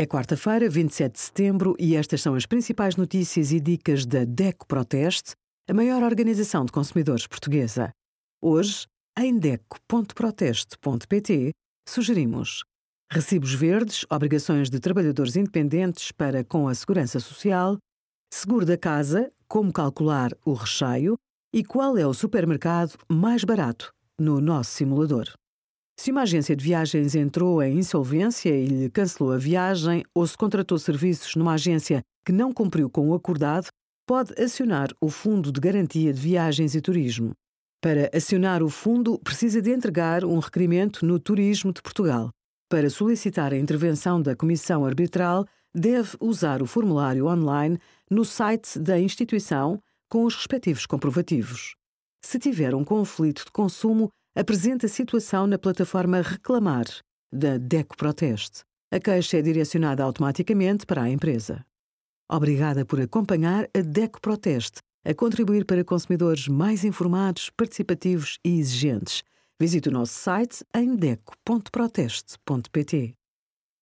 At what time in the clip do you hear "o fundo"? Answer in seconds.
34.98-35.52, 38.62-39.18